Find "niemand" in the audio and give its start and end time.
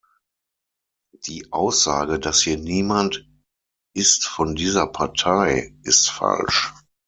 2.57-3.29